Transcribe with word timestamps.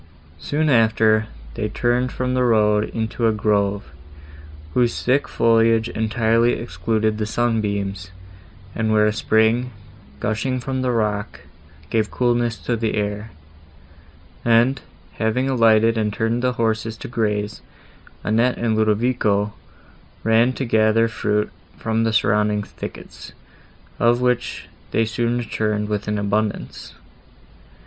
Soon 0.39 0.67
after, 0.67 1.27
they 1.53 1.69
turned 1.69 2.11
from 2.11 2.33
the 2.33 2.43
road 2.43 2.85
into 2.85 3.27
a 3.27 3.31
grove, 3.31 3.91
whose 4.73 5.03
thick 5.03 5.27
foliage 5.27 5.87
entirely 5.89 6.53
excluded 6.53 7.19
the 7.19 7.27
sunbeams, 7.27 8.09
and 8.73 8.91
where 8.91 9.05
a 9.05 9.13
spring, 9.13 9.69
gushing 10.19 10.59
from 10.59 10.81
the 10.81 10.89
rock, 10.89 11.41
gave 11.91 12.09
coolness 12.09 12.57
to 12.57 12.75
the 12.75 12.95
air; 12.95 13.29
and, 14.43 14.81
having 15.19 15.47
alighted 15.47 15.99
and 15.99 16.11
turned 16.11 16.41
the 16.41 16.53
horses 16.53 16.97
to 16.97 17.07
graze, 17.07 17.61
Annette 18.23 18.57
and 18.57 18.75
Ludovico 18.75 19.53
ran 20.23 20.51
to 20.53 20.65
gather 20.65 21.07
fruit 21.07 21.51
from 21.77 22.05
the 22.05 22.11
surrounding 22.11 22.63
thickets, 22.63 23.33
of 23.99 24.19
which 24.19 24.67
they 24.89 25.05
soon 25.05 25.37
returned 25.37 25.89
with 25.89 26.07
an 26.07 26.17
abundance. 26.17 26.95